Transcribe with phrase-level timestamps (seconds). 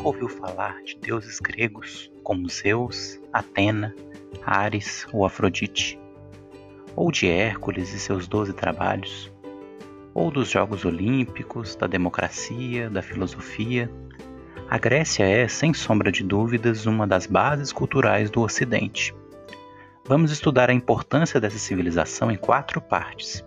[0.00, 3.94] nunca ouviu falar de deuses gregos como Zeus, Atena,
[4.46, 6.00] Ares ou Afrodite?
[6.96, 9.30] Ou de Hércules e seus doze trabalhos?
[10.14, 13.90] Ou dos Jogos Olímpicos, da democracia, da filosofia?
[14.70, 19.14] A Grécia é, sem sombra de dúvidas, uma das bases culturais do Ocidente.
[20.06, 23.44] Vamos estudar a importância dessa civilização em quatro partes.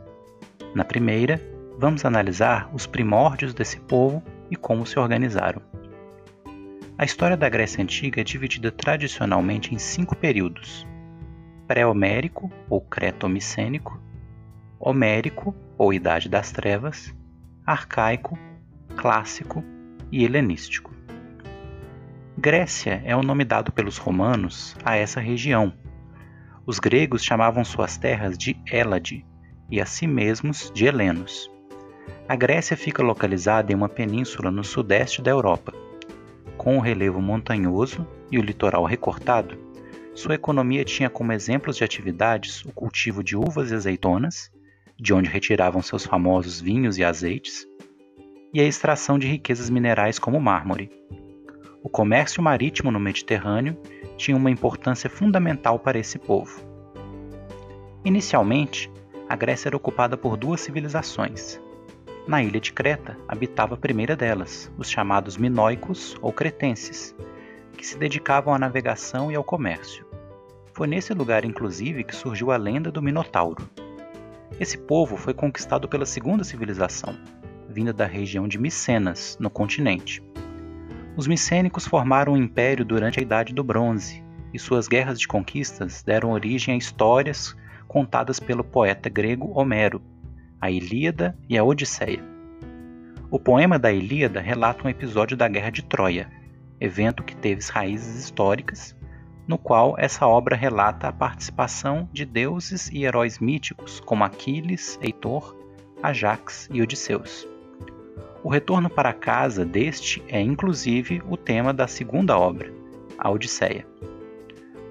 [0.76, 1.42] Na primeira,
[1.80, 5.74] vamos analisar os primórdios desse povo e como se organizaram.
[6.96, 10.88] A história da Grécia Antiga é dividida tradicionalmente em cinco períodos:
[11.68, 14.00] pré-homérico ou creto-micênico,
[14.80, 17.12] homérico ou Idade das Trevas,
[17.66, 18.38] arcaico,
[18.96, 19.64] clássico
[20.12, 20.94] e helenístico.
[22.38, 25.74] Grécia é o nome dado pelos romanos a essa região.
[26.64, 29.26] Os gregos chamavam suas terras de Hélade
[29.70, 31.50] e a si mesmos de helenos.
[32.30, 35.74] A Grécia fica localizada em uma península no sudeste da Europa.
[36.58, 39.58] Com o relevo montanhoso e o litoral recortado,
[40.14, 44.52] sua economia tinha como exemplos de atividades o cultivo de uvas e azeitonas,
[45.00, 47.66] de onde retiravam seus famosos vinhos e azeites,
[48.54, 50.92] e a extração de riquezas minerais como mármore.
[51.82, 53.78] O comércio marítimo no Mediterrâneo
[54.16, 56.62] tinha uma importância fundamental para esse povo.
[58.06, 58.92] Inicialmente,
[59.28, 61.60] a Grécia era ocupada por duas civilizações,
[62.28, 67.16] na ilha de Creta habitava a primeira delas, os chamados minoicos ou cretenses,
[67.78, 70.06] que se dedicavam à navegação e ao comércio.
[70.74, 73.70] Foi nesse lugar, inclusive, que surgiu a lenda do Minotauro.
[74.60, 77.16] Esse povo foi conquistado pela segunda civilização,
[77.68, 80.24] vinda da região de Micenas, no continente.
[81.18, 84.24] Os micênicos formaram um império durante a Idade do Bronze,
[84.54, 87.56] e suas guerras de conquistas deram origem a histórias
[87.88, 90.02] contadas pelo poeta grego Homero,
[90.64, 92.24] a Ilíada e a Odisseia.
[93.30, 96.32] O poema da Ilíada relata um episódio da Guerra de Troia,
[96.80, 98.96] evento que teve raízes históricas,
[99.46, 105.54] no qual essa obra relata a participação de deuses e heróis míticos como Aquiles, Heitor,
[106.02, 107.46] Ajax e Odisseus.
[108.42, 112.74] O retorno para casa deste é inclusive o tema da segunda obra,
[113.18, 113.86] a Odisseia.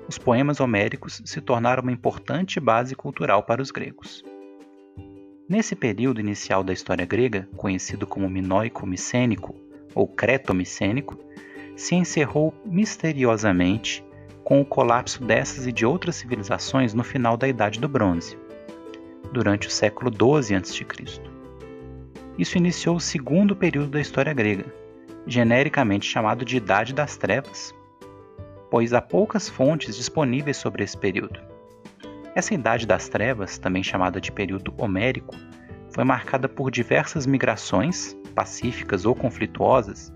[0.06, 4.22] Os poemas homéricos se tornaram uma importante base cultural para os gregos.
[5.52, 9.54] Nesse período inicial da história grega, conhecido como Minoico-Micênico
[9.94, 11.18] ou Creto-Micênico,
[11.76, 14.02] se encerrou misteriosamente
[14.42, 18.34] com o colapso dessas e de outras civilizações no final da Idade do Bronze,
[19.30, 20.86] durante o século XII a.C.
[22.38, 24.64] Isso iniciou o segundo período da história grega,
[25.26, 27.74] genericamente chamado de Idade das Trevas,
[28.70, 31.51] pois há poucas fontes disponíveis sobre esse período.
[32.34, 35.36] Essa Idade das Trevas, também chamada de período homérico,
[35.90, 40.10] foi marcada por diversas migrações, pacíficas ou conflituosas,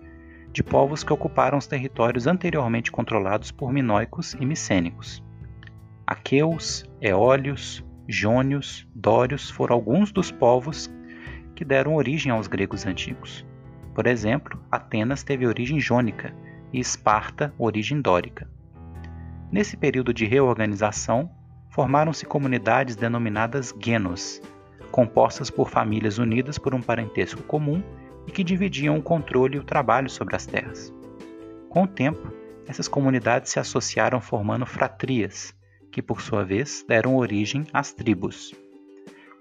[0.50, 5.22] de povos que ocuparam os territórios anteriormente controlados por minoicos e micênicos.
[6.06, 10.90] Aqueus, Eólios, Jônios, Dórios foram alguns dos povos
[11.54, 13.44] que deram origem aos gregos antigos.
[13.94, 16.34] Por exemplo, Atenas teve origem jônica
[16.72, 18.48] e Esparta origem dórica.
[19.52, 21.30] Nesse período de reorganização,
[21.76, 24.40] formaram-se comunidades denominadas genos,
[24.90, 27.82] compostas por famílias unidas por um parentesco comum
[28.26, 30.90] e que dividiam o controle e o trabalho sobre as terras.
[31.68, 32.32] Com o tempo,
[32.66, 35.54] essas comunidades se associaram formando fratrias,
[35.92, 38.54] que por sua vez deram origem às tribos.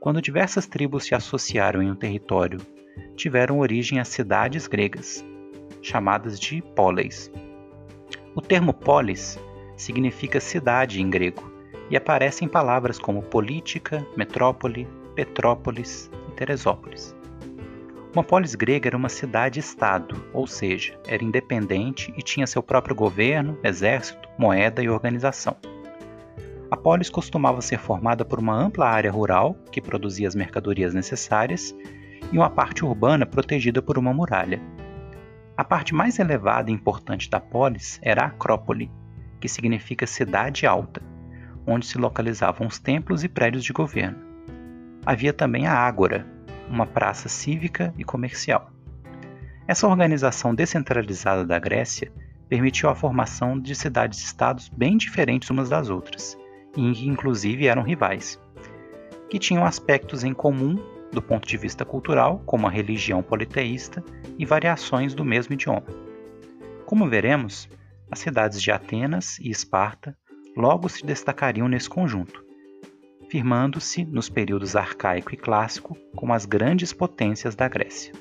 [0.01, 2.59] Quando diversas tribos se associaram em um território,
[3.15, 5.23] tiveram origem as cidades gregas,
[5.81, 7.31] chamadas de poleis.
[8.35, 9.39] O termo polis
[9.77, 11.54] significa cidade em grego
[11.89, 17.15] e aparece em palavras como política, metrópole, Petrópolis e Teresópolis.
[18.13, 23.57] Uma polis grega era uma cidade-estado, ou seja, era independente e tinha seu próprio governo,
[23.63, 25.57] exército, moeda e organização.
[26.71, 31.75] A polis costumava ser formada por uma ampla área rural, que produzia as mercadorias necessárias,
[32.31, 34.61] e uma parte urbana protegida por uma muralha.
[35.57, 38.91] A parte mais elevada e importante da polis era a Acrópole,
[39.39, 41.01] que significa cidade alta,
[41.65, 44.17] onde se localizavam os templos e prédios de governo.
[45.05, 46.25] Havia também a Ágora,
[46.69, 48.71] uma praça cívica e comercial.
[49.67, 52.11] Essa organização descentralizada da Grécia
[52.47, 56.37] permitiu a formação de cidades-estados bem diferentes umas das outras,
[56.77, 58.39] e que inclusive eram rivais,
[59.29, 60.75] que tinham aspectos em comum
[61.11, 64.03] do ponto de vista cultural, como a religião politeísta
[64.37, 65.85] e variações do mesmo idioma.
[66.85, 67.69] Como veremos,
[68.11, 70.15] as cidades de Atenas e Esparta
[70.55, 72.43] logo se destacariam nesse conjunto,
[73.29, 78.13] firmando-se nos períodos arcaico e clássico como as grandes potências da Grécia.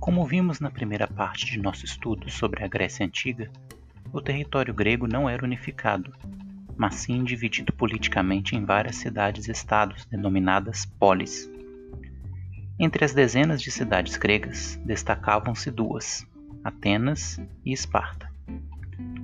[0.00, 3.50] Como vimos na primeira parte de nosso estudo sobre a Grécia Antiga,
[4.12, 6.12] o território grego não era unificado,
[6.76, 11.50] mas sim dividido politicamente em várias cidades-estados denominadas polis.
[12.78, 16.26] Entre as dezenas de cidades gregas destacavam-se duas,
[16.62, 18.30] Atenas e Esparta.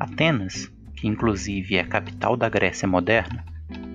[0.00, 3.44] Atenas, que inclusive é a capital da Grécia moderna,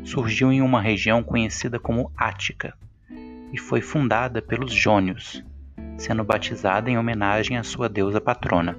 [0.04, 2.78] surgiu em uma região conhecida como Ática
[3.52, 5.44] e foi fundada pelos Jônios,
[5.98, 8.78] sendo batizada em homenagem à sua deusa patrona.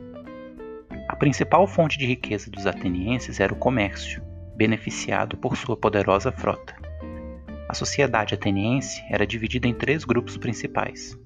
[1.09, 4.23] A principal fonte de riqueza dos atenienses era o comércio,
[4.55, 6.88] beneficiado por sua poderosa frota.
[7.69, 11.19] A sociedade ateniense era dividida em três grupos principais: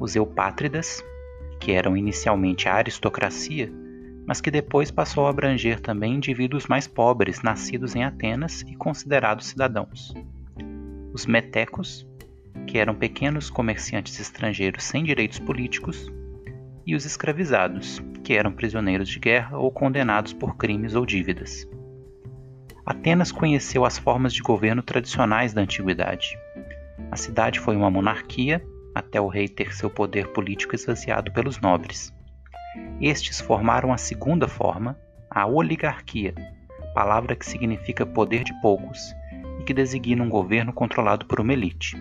[0.00, 1.00] os eupátridas,
[1.60, 3.72] que eram inicialmente a aristocracia,
[4.26, 9.46] mas que depois passou a abranger também indivíduos mais pobres nascidos em Atenas e considerados
[9.46, 10.12] cidadãos.
[11.12, 12.06] Os metecos,
[12.66, 16.10] que eram pequenos comerciantes estrangeiros sem direitos políticos,
[16.84, 21.68] e os escravizados, que eram prisioneiros de guerra ou condenados por crimes ou dívidas.
[22.90, 26.36] Atenas conheceu as formas de governo tradicionais da antiguidade.
[27.08, 28.60] A cidade foi uma monarquia
[28.92, 32.12] até o rei ter seu poder político esvaziado pelos nobres.
[33.00, 34.98] Estes formaram a segunda forma,
[35.30, 36.34] a oligarquia,
[36.92, 39.14] palavra que significa poder de poucos
[39.60, 41.96] e que designa um governo controlado por uma elite.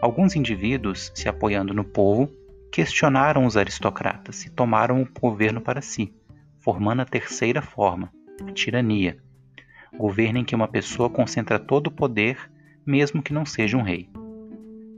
[0.00, 2.30] Alguns indivíduos, se apoiando no povo,
[2.70, 6.14] questionaram os aristocratas e tomaram o governo para si,
[6.60, 8.12] formando a terceira forma,
[8.46, 9.18] a tirania,
[9.98, 12.50] governo em que uma pessoa concentra todo o poder,
[12.84, 14.08] mesmo que não seja um rei.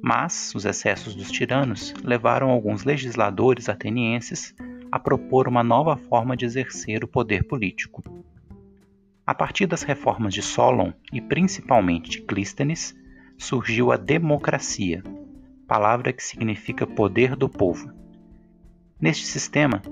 [0.03, 4.55] Mas os excessos dos tiranos levaram alguns legisladores atenienses
[4.91, 8.03] a propor uma nova forma de exercer o poder político.
[9.27, 12.97] A partir das reformas de Solon e principalmente de Clístenes,
[13.37, 15.03] surgiu a democracia,
[15.67, 17.93] palavra que significa poder do povo.
[19.01, 19.83] Neste sistema,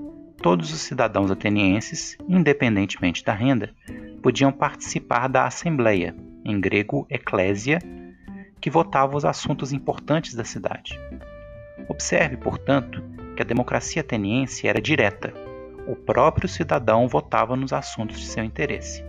[0.41, 3.73] todos os cidadãos atenienses, independentemente da renda,
[4.21, 7.79] podiam participar da Assembleia, em grego Eclésia,
[8.61, 10.99] que votava os assuntos importantes da cidade.
[11.87, 13.03] Observe, portanto,
[13.35, 15.33] que a democracia ateniense era direta.
[15.87, 19.03] O próprio cidadão votava nos assuntos de seu interesse.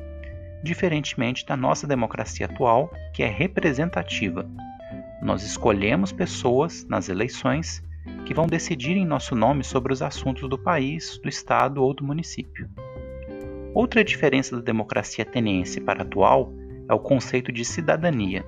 [0.63, 4.49] Diferentemente da nossa democracia atual, que é representativa.
[5.23, 7.83] Nós escolhemos pessoas nas eleições
[8.25, 12.05] que vão decidir em nosso nome sobre os assuntos do país, do estado ou do
[12.05, 12.69] município.
[13.75, 16.53] Outra diferença da democracia ateniense para a atual
[16.89, 18.45] é o conceito de cidadania.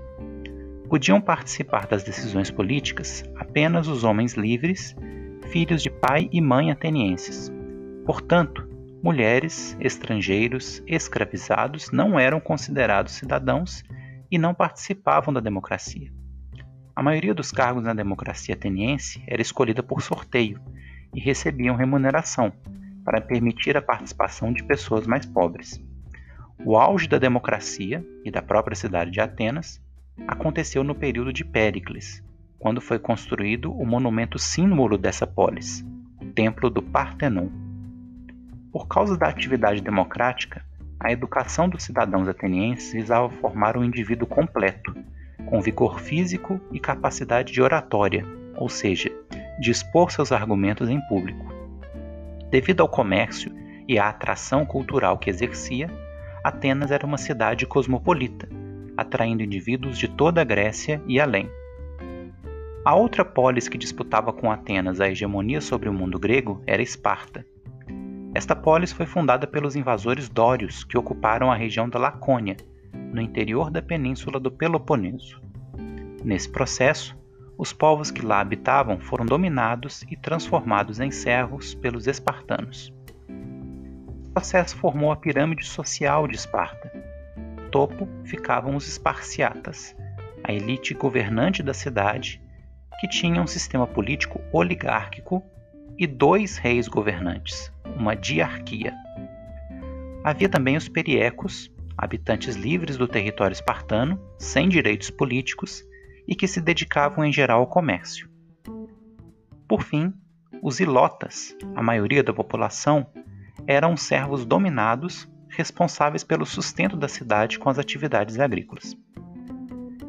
[0.89, 4.97] Podiam participar das decisões políticas apenas os homens livres,
[5.49, 7.53] filhos de pai e mãe atenienses.
[8.05, 8.69] Portanto,
[9.03, 13.85] mulheres, estrangeiros, escravizados não eram considerados cidadãos
[14.31, 16.11] e não participavam da democracia.
[16.95, 20.61] A maioria dos cargos na democracia ateniense era escolhida por sorteio
[21.15, 22.53] e recebiam remuneração,
[23.05, 25.83] para permitir a participação de pessoas mais pobres.
[26.65, 29.81] O auge da democracia e da própria cidade de Atenas
[30.29, 32.23] aconteceu no período de Péricles,
[32.59, 35.85] quando foi construído o monumento símbolo dessa polis,
[36.21, 37.49] o Templo do Partenon.
[38.71, 40.63] Por causa da atividade democrática,
[40.99, 44.95] a educação dos cidadãos atenienses visava formar um indivíduo completo,
[45.51, 48.25] com vigor físico e capacidade de oratória,
[48.57, 49.11] ou seja,
[49.59, 51.53] de expor seus argumentos em público.
[52.49, 53.53] Devido ao comércio
[53.89, 55.91] e à atração cultural que exercia,
[56.45, 58.49] Atenas era uma cidade cosmopolita,
[58.97, 61.51] atraindo indivíduos de toda a Grécia e além.
[62.85, 67.45] A outra polis que disputava com Atenas a hegemonia sobre o mundo grego era Esparta.
[68.35, 72.57] Esta polis foi fundada pelos invasores dórios que ocuparam a região da Lacônia,
[72.93, 75.41] no interior da península do Peloponeso.
[76.25, 77.17] Nesse processo,
[77.57, 82.93] os povos que lá habitavam foram dominados e transformados em servos pelos espartanos.
[83.29, 86.91] O processo formou a pirâmide social de Esparta.
[87.57, 89.95] No topo ficavam os esparciatas,
[90.43, 92.41] a elite governante da cidade,
[93.01, 95.43] que tinha um sistema político oligárquico
[95.99, 98.95] e dois reis governantes, uma diarquia.
[100.25, 101.71] Havia também os periecos,
[102.01, 105.85] habitantes livres do território espartano, sem direitos políticos
[106.27, 108.31] e que se dedicavam em geral ao comércio.
[109.69, 110.11] Por fim,
[110.63, 113.07] os ilotas, a maioria da população,
[113.67, 118.97] eram servos dominados responsáveis pelo sustento da cidade com as atividades agrícolas.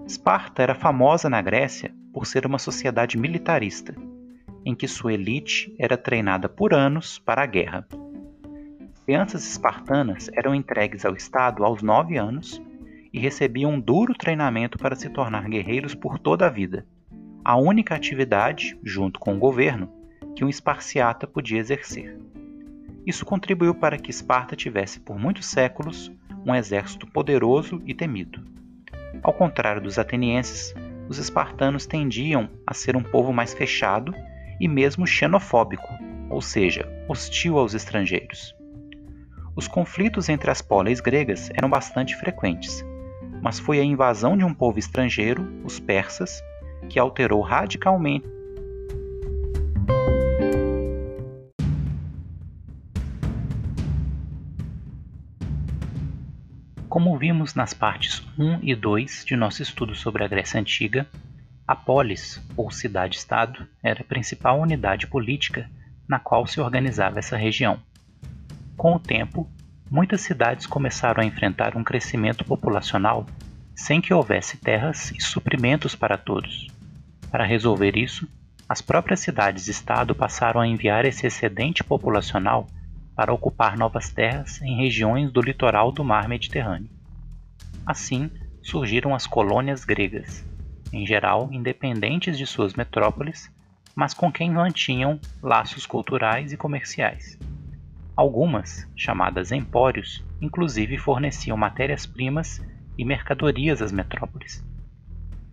[0.08, 3.94] Esparta era famosa na Grécia por ser uma sociedade militarista,
[4.66, 7.86] em que sua elite era treinada por anos para a guerra.
[9.05, 12.62] Crianças espartanas eram entregues ao Estado aos nove anos
[13.12, 16.86] e recebiam um duro treinamento para se tornar guerreiros por toda a vida.
[17.43, 19.91] A única atividade, junto com o governo,
[20.36, 22.15] que um esparciata podia exercer.
[23.05, 26.12] Isso contribuiu para que Esparta tivesse por muitos séculos
[26.46, 28.43] um exército poderoso e temido.
[29.24, 30.75] Ao contrário dos atenienses,
[31.10, 34.13] os espartanos tendiam a ser um povo mais fechado
[34.60, 35.89] e mesmo xenofóbico,
[36.29, 38.55] ou seja, hostil aos estrangeiros.
[39.55, 42.84] Os conflitos entre as polis gregas eram bastante frequentes,
[43.41, 46.41] mas foi a invasão de um povo estrangeiro, os persas,
[46.89, 48.25] que alterou radicalmente
[56.91, 61.08] Como vimos nas partes 1 e 2 de nosso estudo sobre a Grécia Antiga,
[61.65, 65.72] a polis, ou cidade-estado, era a principal unidade política
[66.05, 67.79] na qual se organizava essa região.
[68.82, 69.48] Com o tempo,
[69.92, 73.28] muitas cidades começaram a enfrentar um crescimento populacional
[73.76, 76.66] sem que houvesse terras e suprimentos para todos.
[77.30, 78.28] Para resolver isso,
[78.68, 82.66] as próprias cidades-estado passaram a enviar esse excedente populacional
[83.16, 86.90] para ocupar novas terras em regiões do litoral do mar Mediterrâneo.
[87.86, 88.32] Assim,
[88.64, 90.44] surgiram as colônias gregas,
[90.92, 93.48] em geral independentes de suas metrópoles,
[93.96, 97.38] mas com quem mantinham laços culturais e comerciais.
[98.22, 102.63] Algumas, chamadas empórios, inclusive forneciam matérias-primas
[102.96, 104.63] e mercadorias às metrópoles.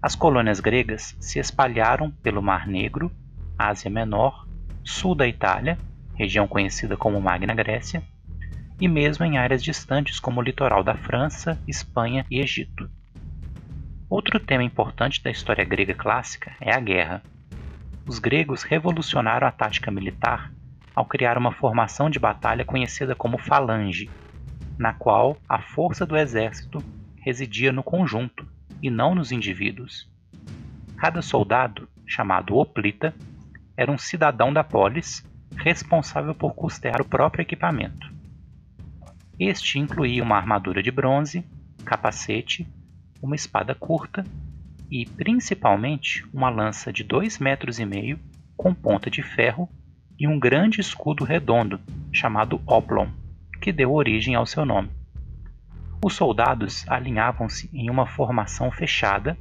[0.03, 3.11] As colônias gregas se espalharam pelo Mar Negro,
[3.59, 4.47] Ásia Menor,
[4.85, 5.79] sul da Itália
[6.15, 8.03] região conhecida como Magna Grécia,
[8.79, 12.87] e mesmo em áreas distantes como o litoral da França, Espanha e Egito.
[14.11, 17.23] Outro tema importante da história grega clássica é a guerra.
[18.07, 20.53] Os gregos revolucionaram a tática militar
[20.99, 24.11] ao criar uma formação de batalha conhecida como falange,
[24.77, 26.83] na qual a força do exército
[27.21, 28.45] residia no conjunto
[28.83, 30.11] e não nos indivíduos.
[30.97, 33.15] Cada soldado, chamado hoplita,
[33.77, 35.25] era um cidadão da polis
[35.55, 38.13] responsável por custear o próprio equipamento.
[39.39, 41.45] Este incluía uma armadura de bronze,
[41.85, 42.67] capacete,
[43.23, 44.25] uma espada curta
[44.91, 48.19] e, principalmente, uma lança de dois metros e meio
[48.57, 49.69] com ponta de ferro
[50.19, 51.81] e um grande escudo redondo
[52.13, 53.09] chamado oplon,
[53.61, 54.91] que deu origem ao seu nome.
[56.05, 59.37] Os soldados alinhavam-se em uma formação fechada,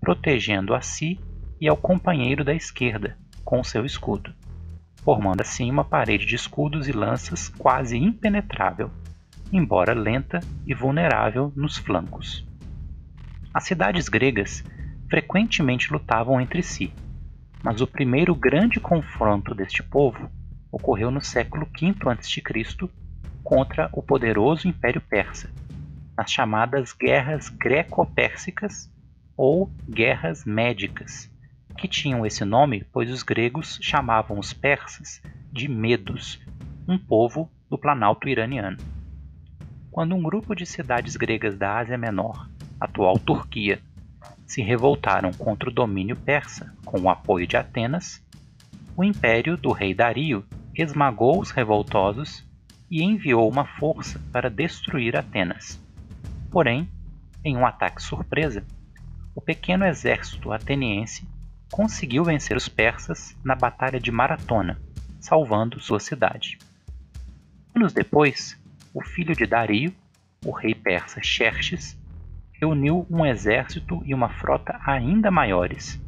[0.00, 1.18] protegendo a si
[1.60, 4.34] e ao companheiro da esquerda com seu escudo
[5.08, 8.90] formando assim uma parede de escudos e lanças quase impenetrável,
[9.50, 12.46] embora lenta e vulnerável nos flancos.
[13.54, 14.62] As cidades gregas
[15.08, 16.92] frequentemente lutavam entre si,
[17.62, 20.30] mas o primeiro grande confronto deste povo
[20.70, 22.42] ocorreu no século V a.C.
[23.42, 25.50] contra o poderoso Império Persa,
[26.16, 28.92] nas chamadas Guerras Greco-Pérsicas
[29.36, 31.30] ou Guerras Médicas,
[31.76, 35.22] que tinham esse nome pois os gregos chamavam os persas
[35.52, 36.40] de Medos,
[36.86, 38.78] um povo do planalto iraniano.
[39.90, 42.48] Quando um grupo de cidades gregas da Ásia Menor,
[42.80, 43.80] atual Turquia,
[44.46, 48.22] se revoltaram contra o domínio persa com o apoio de Atenas,
[48.96, 50.44] o império do rei Dario
[50.74, 52.44] esmagou os revoltosos
[52.90, 55.80] e enviou uma força para destruir Atenas.
[56.50, 56.88] Porém,
[57.44, 58.64] em um ataque surpresa,
[59.34, 61.28] o pequeno exército ateniense
[61.70, 64.80] conseguiu vencer os persas na Batalha de Maratona,
[65.20, 66.58] salvando sua cidade.
[67.74, 68.58] Anos depois,
[68.94, 69.94] o filho de Dario,
[70.44, 71.97] o rei persa Xerxes,
[72.60, 76.00] reuniu um exército e uma frota ainda maiores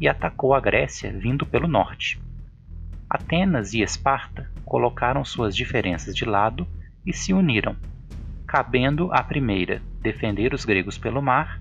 [0.00, 2.20] e atacou a Grécia vindo pelo norte.
[3.08, 6.66] Atenas e Esparta colocaram suas diferenças de lado
[7.04, 7.76] e se uniram,
[8.46, 11.60] cabendo à primeira defender os gregos pelo mar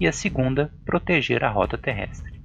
[0.00, 2.38] e a segunda proteger a rota terrestre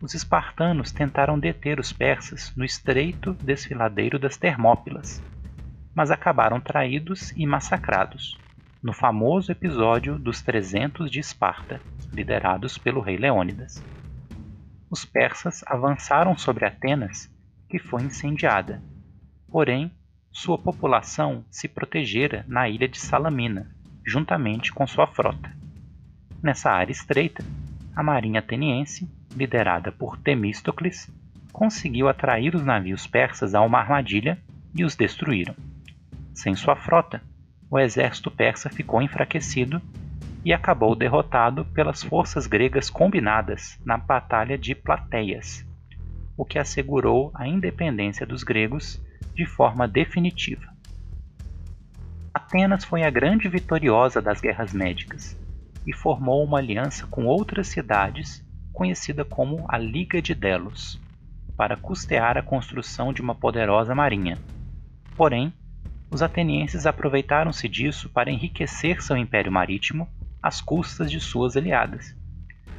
[0.00, 5.22] os espartanos tentaram deter os persas no estreito desfiladeiro das Termópilas,
[5.94, 8.38] mas acabaram traídos e massacrados,
[8.82, 11.80] no famoso episódio dos 300 de Esparta,
[12.12, 13.82] liderados pelo rei Leônidas.
[14.90, 17.30] Os persas avançaram sobre Atenas,
[17.68, 18.82] que foi incendiada.
[19.48, 19.90] Porém,
[20.30, 23.70] sua população se protegera na ilha de Salamina,
[24.06, 25.50] juntamente com sua frota.
[26.42, 27.44] Nessa área estreita,
[27.94, 31.10] a marinha ateniense liderada por Temístocles,
[31.52, 34.38] conseguiu atrair os navios persas a uma armadilha
[34.74, 35.54] e os destruíram.
[36.34, 37.22] Sem sua frota,
[37.70, 39.80] o exército persa ficou enfraquecido
[40.44, 45.66] e acabou derrotado pelas forças gregas combinadas na Batalha de Plateias,
[46.36, 49.02] o que assegurou a independência dos gregos
[49.34, 50.72] de forma definitiva.
[52.32, 55.36] Atenas foi a grande vitoriosa das guerras médicas
[55.86, 61.00] e formou uma aliança com outras cidades conhecida como a Liga de Delos.
[61.56, 64.36] para custear a construção de uma poderosa marinha.
[65.16, 65.50] Porém,
[66.16, 70.08] os atenienses aproveitaram-se disso para enriquecer seu império marítimo
[70.42, 72.16] às custas de suas aliadas,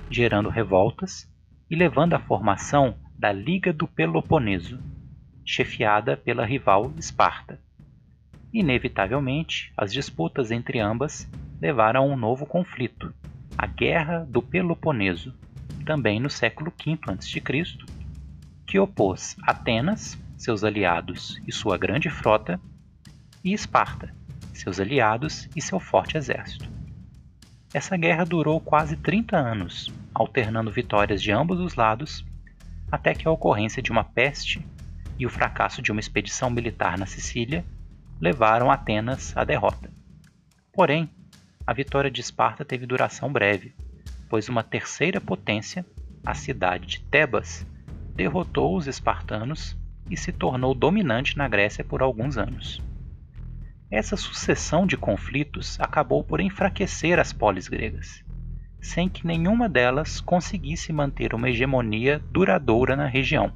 [0.10, 1.32] gerando revoltas
[1.70, 4.79] e levando à formação da Liga do Peloponeso,
[5.46, 7.62] chefiada pela rival Esparta.
[8.51, 11.29] Inevitavelmente, as disputas entre ambas
[11.62, 13.13] levaram a um novo conflito,
[13.56, 15.32] a Guerra do Peloponeso,
[15.86, 17.39] também no século V a.C.,
[18.65, 22.60] que opôs Atenas, seus aliados e sua grande frota,
[23.48, 24.13] e Esparta,
[24.54, 26.70] seus aliados e seu forte exército.
[27.74, 32.25] Essa guerra durou quase 30 anos, alternando vitórias de ambos os lados,
[32.92, 34.62] até que a ocorrência de uma peste
[35.18, 37.63] e o fracasso de uma expedição militar na Sicília
[38.20, 39.89] levaram Atenas à derrota.
[40.74, 41.10] Porém,
[41.66, 43.74] a vitória de Esparta teve duração breve,
[44.30, 45.86] pois uma terceira potência,
[46.25, 47.66] a cidade de Tebas,
[48.13, 49.77] derrotou os espartanos
[50.10, 52.82] e se tornou dominante na Grécia por alguns anos.
[53.89, 58.22] Essa sucessão de conflitos acabou por enfraquecer as polis gregas,
[58.82, 63.53] sem que nenhuma delas conseguisse manter uma hegemonia duradoura na região.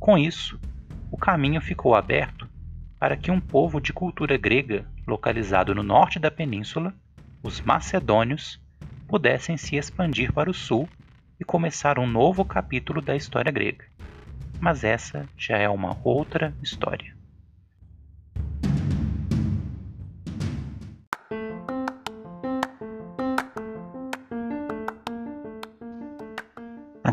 [0.00, 0.58] Com isso,
[1.10, 2.48] o caminho ficou aberto
[2.98, 6.94] para que um povo de cultura grega, localizado no norte da península,
[7.42, 8.58] os macedônios,
[9.06, 10.88] pudessem se expandir para o sul
[11.38, 13.84] e começar um novo capítulo da história grega.
[14.58, 17.13] Mas essa já é uma outra história.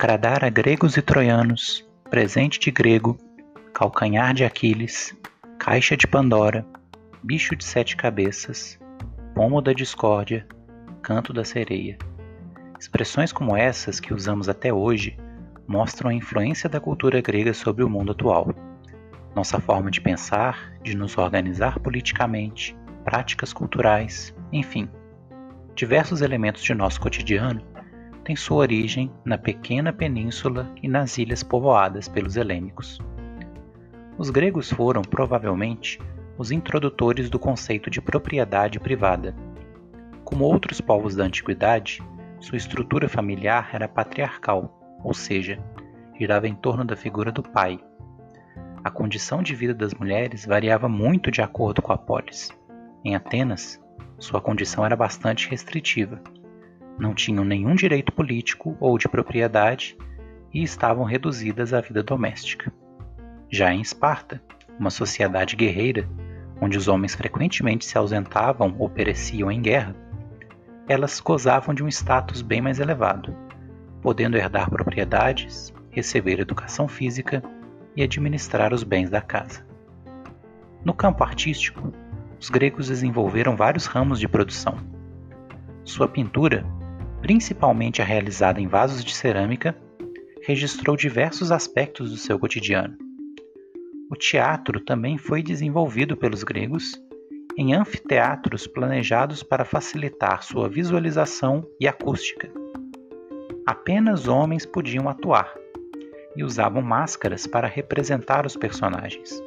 [0.01, 3.20] Agradar a gregos e troianos, presente de grego,
[3.72, 5.15] calcanhar de Aquiles,
[5.60, 6.65] caixa de Pandora,
[7.22, 8.79] bicho de sete cabeças,
[9.36, 10.48] pomo da discórdia,
[11.03, 12.00] canto da sereia.
[12.79, 15.20] Expressões como essas que usamos até hoje
[15.68, 18.51] mostram a influência da cultura grega sobre o mundo atual.
[19.35, 24.90] Nossa forma de pensar, de nos organizar politicamente, práticas culturais, enfim,
[25.75, 27.71] diversos elementos de nosso cotidiano
[28.24, 33.00] tem sua origem na pequena península e nas ilhas povoadas pelos helênicos.
[34.18, 36.00] Os gregos foram, provavelmente,
[36.38, 39.36] os introdutores do conceito de propriedade privada.
[40.24, 42.01] Como outros povos da antiguidade,
[42.40, 45.60] sua estrutura familiar era patriarcal, ou seja,
[46.18, 47.79] girava em torno da figura do pai.
[48.84, 52.50] A condição de vida das mulheres variava muito de acordo com a polis.
[53.03, 53.79] Em Atenas,
[54.20, 56.22] sua condição era bastante restritiva
[57.01, 59.98] não tinham nenhum direito político ou de propriedade
[60.53, 62.72] e estavam reduzidas à vida doméstica.
[63.50, 64.40] Já em Esparta,
[64.79, 66.07] uma sociedade guerreira,
[66.61, 69.96] onde os homens frequentemente se ausentavam ou pereciam em guerra,
[70.87, 73.35] elas gozavam de um status bem mais elevado,
[74.00, 77.42] podendo herdar propriedades, receber educação física
[77.96, 79.66] e administrar os bens da casa.
[80.85, 81.92] No campo artístico,
[82.40, 84.77] os gregos desenvolveram vários ramos de produção.
[85.83, 86.64] Sua pintura
[87.22, 89.75] principalmente a realizada em vasos de cerâmica,
[90.42, 92.98] registrou diversos aspectos do seu cotidiano.
[94.10, 97.00] O teatro também foi desenvolvido pelos gregos
[97.57, 102.50] em anfiteatros planejados para facilitar sua visualização e acústica.
[103.66, 105.53] Apenas homens podiam atuar
[106.36, 109.42] e usavam máscaras para representar os personagens.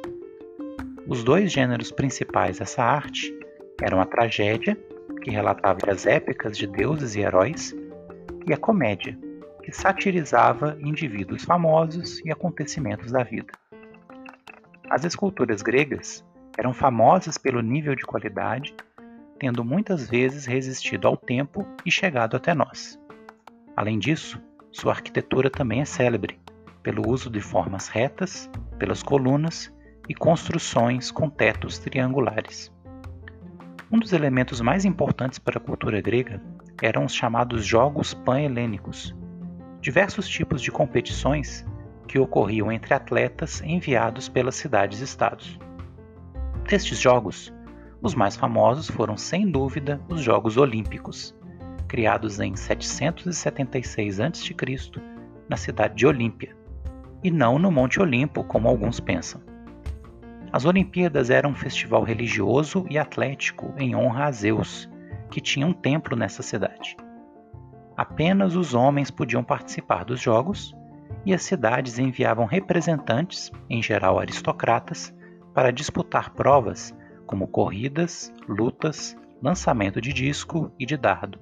[1.07, 3.37] Os dois gêneros principais dessa arte
[3.81, 4.77] eram a tragédia
[5.25, 7.75] que relatava as épicas de deuses e heróis,
[8.47, 9.17] e a comédia,
[9.63, 13.51] que satirizava indivíduos famosos e acontecimentos da vida.
[14.87, 16.23] As esculturas gregas
[16.55, 18.75] eram famosas pelo nível de qualidade,
[19.39, 22.99] tendo muitas vezes resistido ao tempo e chegado até nós.
[23.75, 24.39] Além disso,
[24.71, 26.39] sua arquitetura também é célebre,
[26.83, 29.73] pelo uso de formas retas, pelas colunas
[30.07, 32.74] e construções com tetos triangulares.
[33.95, 36.41] Um dos elementos mais importantes para a cultura grega
[36.81, 39.15] eram os chamados Jogos Pan-Helênicos,
[39.79, 41.65] diversos tipos de competições
[42.05, 45.57] que ocorriam entre atletas enviados pelas cidades-estados.
[46.67, 47.53] Destes jogos,
[48.01, 51.33] os mais famosos foram sem dúvida os Jogos Olímpicos,
[51.87, 54.53] criados em 776 a.C.
[55.47, 56.53] na cidade de Olímpia,
[57.23, 59.39] e não no Monte Olimpo, como alguns pensam.
[60.51, 64.89] As Olimpíadas eram um festival religioso e atlético em honra a Zeus,
[65.29, 66.95] que tinha um templo nessa cidade.
[67.97, 70.75] Apenas os homens podiam participar dos jogos
[71.25, 75.13] e as cidades enviavam representantes, em geral aristocratas,
[75.53, 81.39] para disputar provas como corridas, lutas, lançamento de disco e de dardo.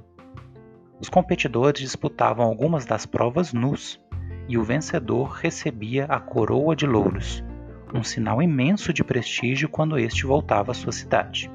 [1.00, 4.00] Os competidores disputavam algumas das provas nus
[4.48, 7.44] e o vencedor recebia a coroa de louros,
[7.94, 11.52] um sinal imenso de prestígio quando este voltava à sua cidade.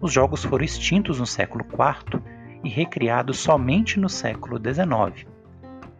[0.00, 2.20] Os jogos foram extintos no século IV
[2.64, 5.26] e recriados somente no século XIX,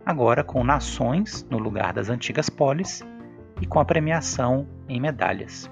[0.04, 3.02] agora com nações no lugar das antigas polis
[3.60, 5.70] e com a premiação em medalhas.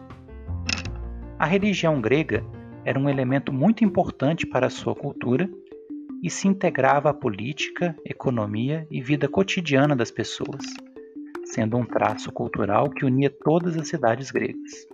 [1.39, 2.45] A religião grega
[2.85, 5.51] era um elemento muito importante para a sua cultura
[6.23, 10.65] e se integrava à política, economia e vida cotidiana das pessoas,
[11.57, 14.87] sendo um traço cultural que unia todas as cidades gregas.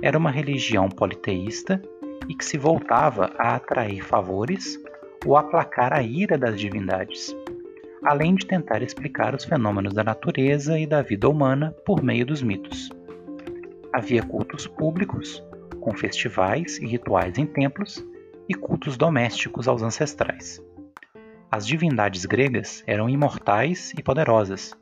[0.00, 1.82] Era uma religião politeísta
[2.26, 4.82] e que se voltava a atrair favores
[5.26, 7.36] ou aplacar a ira das divindades,
[8.02, 12.42] além de tentar explicar os fenômenos da natureza e da vida humana por meio dos
[12.42, 12.88] mitos.
[13.92, 15.44] Havia cultos públicos,
[15.82, 18.02] com festivais e rituais em templos,
[18.48, 20.62] e cultos domésticos aos ancestrais.
[21.50, 24.74] As divindades gregas eram imortais e poderosas,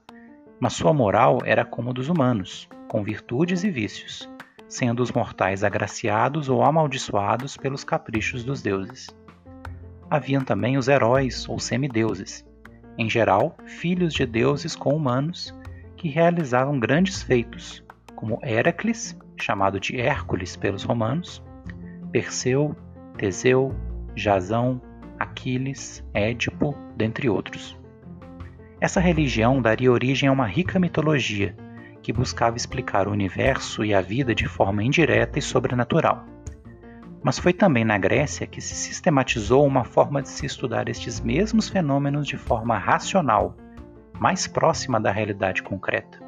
[0.58, 4.28] mas sua moral era como dos humanos, com virtudes e vícios,
[4.68, 9.08] sendo os mortais agraciados ou amaldiçoados pelos caprichos dos deuses.
[10.10, 12.44] Haviam também os heróis ou semideuses,
[12.98, 15.54] em geral filhos de deuses com humanos,
[15.96, 17.82] que realizavam grandes feitos,
[18.14, 21.42] como Heracles, chamado de Hércules pelos romanos,
[22.12, 22.74] Perseu,
[23.18, 23.74] Teseu,
[24.14, 24.80] Jasão,
[25.18, 27.78] Aquiles, Édipo, dentre outros.
[28.78, 31.56] Essa religião daria origem a uma rica mitologia
[32.02, 36.24] que buscava explicar o universo e a vida de forma indireta e sobrenatural.
[37.22, 41.70] Mas foi também na Grécia que se sistematizou uma forma de se estudar estes mesmos
[41.70, 43.56] fenômenos de forma racional,
[44.20, 46.20] mais próxima da realidade concreta.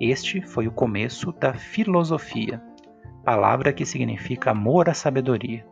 [0.00, 2.62] Este foi o começo da filosofia,
[3.24, 5.66] palavra que significa amor à sabedoria.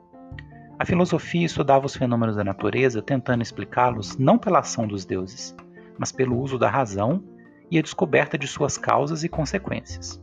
[0.77, 5.55] A filosofia estudava os fenômenos da natureza tentando explicá-los não pela ação dos deuses,
[5.99, 7.23] mas pelo uso da razão
[7.71, 10.23] e a descoberta de suas causas e consequências.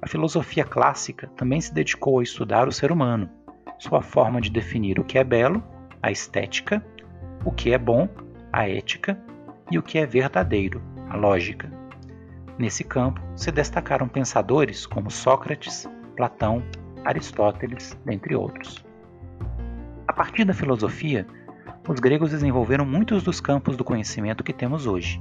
[0.00, 3.30] A filosofia clássica também se dedicou a estudar o ser humano,
[3.78, 5.62] sua forma de definir o que é belo,
[6.02, 6.84] a estética,
[7.44, 8.08] o que é bom,
[8.52, 9.18] a ética,
[9.70, 11.70] e o que é verdadeiro, a lógica.
[12.58, 16.62] Nesse campo se destacaram pensadores como Sócrates, Platão,
[17.04, 18.84] Aristóteles, dentre outros.
[20.06, 21.26] A partir da filosofia,
[21.88, 25.20] os gregos desenvolveram muitos dos campos do conhecimento que temos hoje.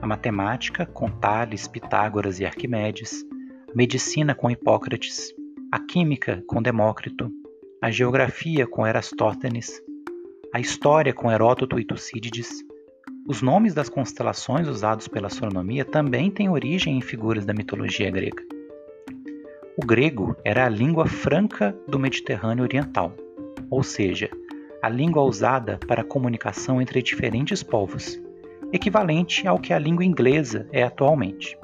[0.00, 3.24] A matemática, com Tales, Pitágoras e Arquimedes,
[3.68, 5.34] a medicina com Hipócrates,
[5.72, 7.30] a química com Demócrito,
[7.82, 9.82] a geografia com Erastótenes,
[10.54, 12.64] a história com Heródoto e Tucídides,
[13.26, 18.42] os nomes das constelações usados pela astronomia também têm origem em figuras da mitologia grega.
[19.76, 23.14] O grego era a língua franca do Mediterrâneo Oriental,
[23.70, 24.30] ou seja,
[24.82, 28.20] a língua usada para a comunicação entre diferentes povos,
[28.72, 31.58] equivalente ao que a língua inglesa é atualmente.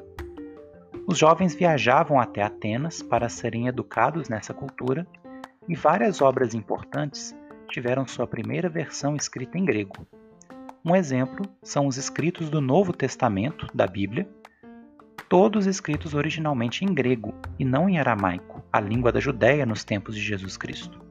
[1.07, 5.05] Os jovens viajavam até Atenas para serem educados nessa cultura
[5.67, 7.35] e várias obras importantes
[7.69, 10.05] tiveram sua primeira versão escrita em grego,
[10.87, 14.29] um exemplo são os escritos do Novo Testamento, da Bíblia,
[15.27, 20.13] todos escritos originalmente em grego e não em aramaico, a língua da Judéia nos tempos
[20.13, 21.03] de Jesus Cristo.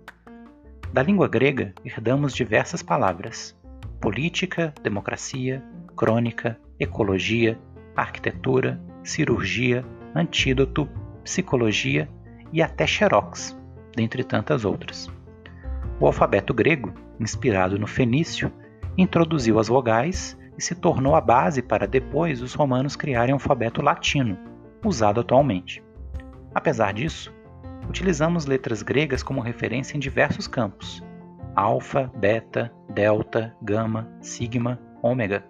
[0.95, 3.59] Da língua grega, herdamos diversas palavras:
[4.01, 5.61] política, democracia,
[5.97, 7.59] crônica, ecologia,
[7.97, 10.89] arquitetura, cirurgia, antídoto,
[11.25, 12.09] psicologia
[12.53, 13.61] e até xerox,
[13.97, 15.11] dentre tantas outras.
[15.99, 18.53] O alfabeto grego, inspirado no fenício,
[18.97, 23.83] introduziu as vogais e se tornou a base para depois os romanos criarem o alfabeto
[23.83, 24.39] latino,
[24.85, 25.83] usado atualmente.
[26.55, 27.35] Apesar disso,
[27.89, 31.03] utilizamos letras gregas como referência em diversos campos:
[31.55, 35.45] alfa, beta, delta, gama, sigma, ômega.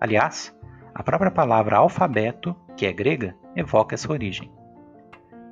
[0.00, 0.54] Aliás,
[0.94, 4.50] a própria palavra alfabeto, que é grega, evoca essa origem.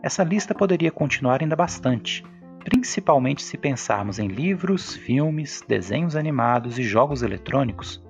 [0.02, 2.24] Essa lista poderia continuar ainda bastante,
[2.64, 8.02] principalmente se pensarmos em livros, filmes, desenhos animados e jogos eletrônicos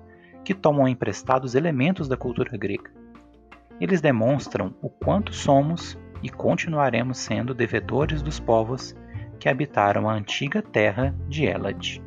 [0.43, 2.91] que tomam emprestados elementos da cultura grega.
[3.79, 8.95] Eles demonstram o quanto somos e continuaremos sendo devedores dos povos
[9.39, 12.01] que habitaram a antiga terra de Elad.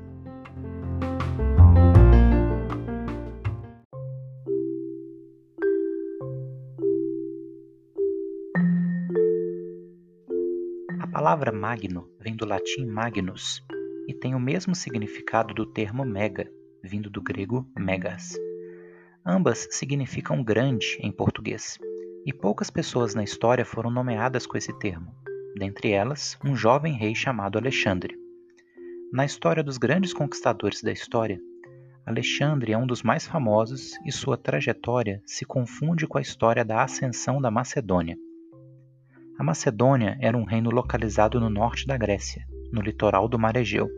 [11.27, 13.61] palavra magno vem do latim magnus
[14.07, 16.49] e tem o mesmo significado do termo mega,
[16.85, 18.39] vindo do grego megas.
[19.27, 21.79] Ambas significam grande em português,
[22.27, 25.15] e poucas pessoas na história foram nomeadas com esse termo,
[25.57, 28.17] dentre elas um jovem rei chamado Alexandre.
[29.13, 31.41] Na história dos grandes conquistadores da história,
[32.05, 36.83] Alexandre é um dos mais famosos e sua trajetória se confunde com a história da
[36.83, 38.19] ascensão da Macedônia.
[39.39, 43.89] A Macedônia era um reino localizado no norte da Grécia, no litoral do Mar Egeu.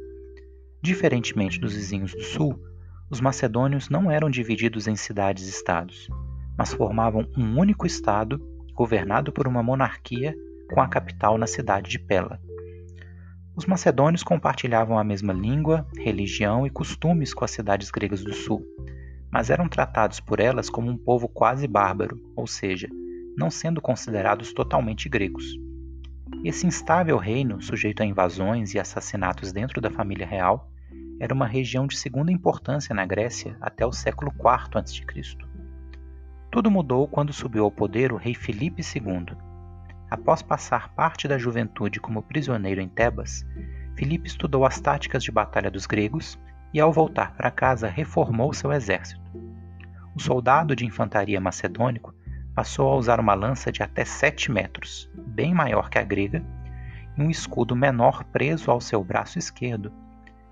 [0.82, 2.60] Diferentemente dos vizinhos do sul,
[3.10, 6.08] os macedônios não eram divididos em cidades-estados,
[6.58, 8.40] mas formavam um único estado
[8.74, 10.34] governado por uma monarquia
[10.72, 12.40] com a capital na cidade de Pela.
[13.56, 18.64] Os macedônios compartilhavam a mesma língua, religião e costumes com as cidades gregas do sul,
[19.30, 22.88] mas eram tratados por elas como um povo quase bárbaro, ou seja,
[23.36, 25.44] não sendo considerados totalmente gregos.
[26.44, 30.70] Esse instável reino, sujeito a invasões e assassinatos dentro da família real,
[31.20, 35.47] era uma região de segunda importância na Grécia até o século IV a.C.
[36.50, 39.36] Tudo mudou quando subiu ao poder o rei Filipe II.
[40.10, 43.44] Após passar parte da juventude como prisioneiro em Tebas,
[43.94, 46.38] Filipe estudou as táticas de batalha dos gregos
[46.72, 49.20] e, ao voltar para casa, reformou seu exército.
[50.14, 52.14] O soldado de infantaria macedônico
[52.54, 56.42] passou a usar uma lança de até 7 metros, bem maior que a grega,
[57.16, 59.92] e um escudo menor preso ao seu braço esquerdo,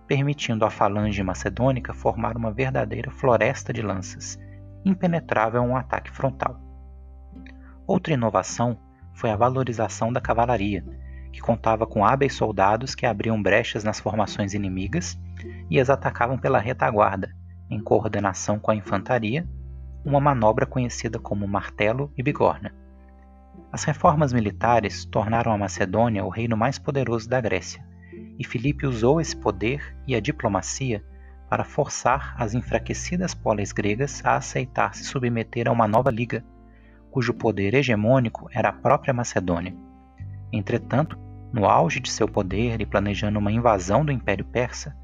[0.07, 4.39] permitindo à falange macedônica formar uma verdadeira floresta de lanças,
[4.87, 6.61] impenetrável a um ataque frontal.
[7.87, 8.79] Outra inovação
[9.13, 10.85] foi a valorização da cavalaria,
[11.33, 15.19] que contava com hábeis soldados que abriam brechas nas formações inimigas
[15.69, 17.35] e as atacavam pela retaguarda,
[17.69, 19.47] em coordenação com a infantaria,
[20.05, 22.73] uma manobra conhecida como martelo e bigorna.
[23.73, 27.85] As reformas militares tornaram a Macedônia o reino mais poderoso da Grécia,
[28.39, 31.03] e Filipe usou esse poder e a diplomacia
[31.49, 36.45] para forçar as enfraquecidas polis gregas a aceitar se submeter a uma nova liga,
[37.11, 39.75] cujo poder hegemônico era a própria Macedônia.
[40.53, 41.19] Entretanto,
[41.53, 44.97] no auge de seu poder e planejando uma invasão do Império Persa,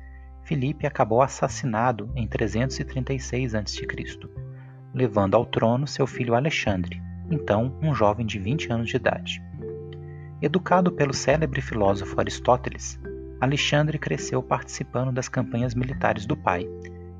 [0.42, 3.86] Filipe acabou assassinado em 336 a.C.,
[4.92, 7.00] levando ao trono seu filho Alexandre,
[7.30, 9.42] então um jovem de 20 anos de idade.
[10.42, 13.00] Educado pelo célebre filósofo Aristóteles,
[13.42, 16.64] Alexandre cresceu participando das campanhas militares do pai,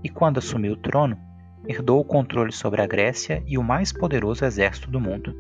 [0.05, 1.19] e quando assumiu o trono,
[1.67, 5.37] herdou o controle sobre a Grécia e o mais poderoso exército do mundo.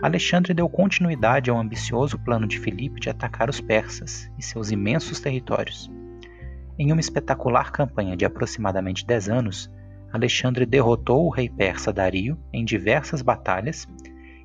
[0.00, 5.20] Alexandre deu continuidade ao ambicioso plano de Filipe de atacar os persas e seus imensos
[5.20, 5.90] territórios.
[6.78, 9.70] Em uma espetacular campanha de aproximadamente 10 anos,
[10.10, 13.86] Alexandre derrotou o rei persa Dario em diversas batalhas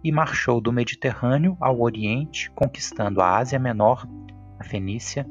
[0.04, 4.06] e marchou do Mediterrâneo ao Oriente, conquistando a Ásia Menor,
[4.60, 5.26] a Fenícia,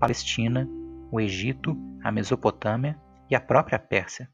[0.00, 0.66] Palestina,
[1.12, 2.98] o Egito, a Mesopotâmia
[3.30, 4.30] e a própria Pérsia,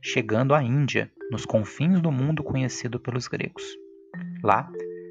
[0.00, 3.64] chegando à Índia, nos confins do mundo conhecido pelos gregos.
[4.40, 4.70] Lá,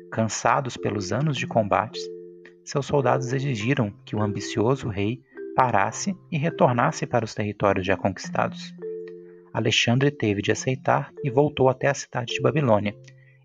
[0.10, 2.02] cansados pelos anos de combates,
[2.64, 5.22] seus soldados exigiram que o ambicioso rei
[5.54, 8.74] parasse e retornasse para os territórios já conquistados.
[9.54, 12.96] Alexandre teve de aceitar e voltou até a cidade de Babilônia,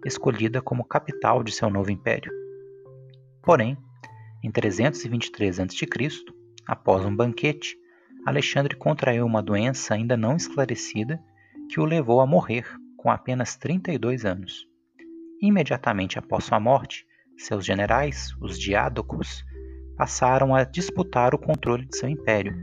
[0.07, 2.31] escolhida como capital de seu novo império.
[3.43, 3.77] Porém,
[4.45, 5.87] em 323 a.C.,
[6.67, 7.77] após um banquete,
[8.27, 11.23] Alexandre contraiu uma doença ainda não esclarecida
[11.69, 14.67] que o levou a morrer com apenas 32 anos.
[15.41, 19.45] Imediatamente após sua morte, seus generais, os diádocos,
[19.97, 22.57] passaram a disputar o controle de seu império,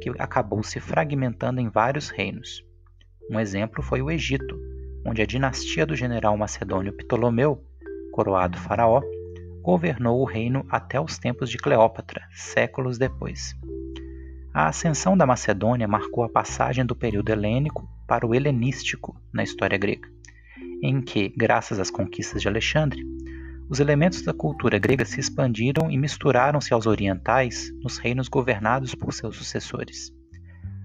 [0.00, 2.64] que acabou se fragmentando em vários reinos.
[3.30, 4.56] Um exemplo foi o Egito,
[5.04, 7.64] onde a dinastia do general macedônio Ptolomeu,
[8.12, 9.02] coroado faraó,
[9.64, 13.56] governou o reino até os tempos de Cleópatra, séculos depois.
[14.52, 19.78] A ascensão da Macedônia marcou a passagem do período helênico para o helenístico na história
[19.78, 20.06] grega,
[20.82, 23.02] em que, graças às conquistas de Alexandre,
[23.66, 29.14] os elementos da cultura grega se expandiram e misturaram-se aos orientais nos reinos governados por
[29.14, 30.12] seus sucessores.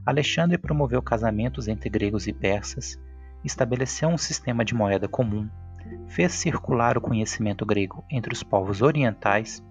[0.06, 2.98] Alexandre promoveu casamentos entre gregos e persas,
[3.44, 5.50] estabeleceu um sistema de moeda comum,
[6.08, 9.64] fez circular o conhecimento grego entre os povos orientais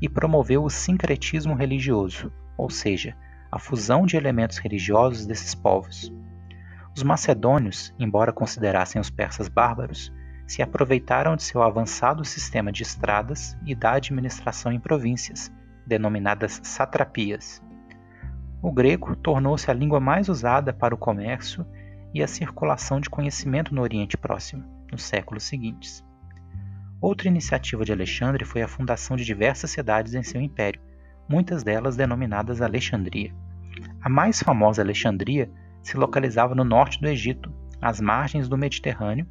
[0.00, 3.16] e promoveu o sincretismo religioso, ou seja,
[3.50, 6.12] a fusão de elementos religiosos desses povos.
[6.96, 10.12] Os macedônios, embora considerassem os persas bárbaros,
[10.46, 15.52] se aproveitaram de seu avançado sistema de estradas e da administração em províncias,
[15.86, 17.62] denominadas satrapias.
[18.60, 21.66] O grego tornou-se a língua mais usada para o comércio
[22.12, 26.04] e a circulação de conhecimento no Oriente Próximo nos séculos seguintes.
[27.00, 30.80] Outra iniciativa de Alexandre foi a fundação de diversas cidades em seu império,
[31.28, 33.34] muitas delas denominadas Alexandria.
[34.00, 35.50] A mais famosa Alexandria
[35.82, 39.26] se localizava no norte do Egito, às margens do Mediterrâneo,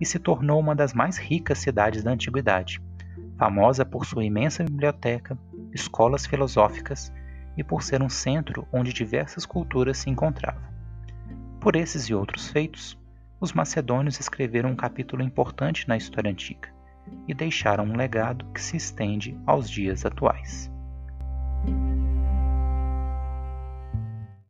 [0.00, 2.82] e se tornou uma das mais ricas cidades da antiguidade,
[3.38, 5.38] famosa por sua imensa biblioteca,
[5.72, 7.12] escolas filosóficas
[7.56, 10.62] e por ser um centro onde diversas culturas se encontravam.
[11.60, 12.98] Por esses e outros feitos,
[13.42, 16.68] os macedônios escreveram um capítulo importante na história antiga
[17.26, 20.70] e deixaram um legado que se estende aos dias atuais.